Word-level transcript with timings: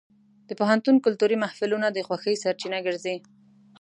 د 0.47 0.49
پوهنتون 0.59 0.95
کلتوري 1.05 1.37
محفلونه 1.43 1.87
د 1.91 1.97
خوښۍ 2.07 2.35
سرچینه 2.43 2.79
ګرځي. 2.87 3.15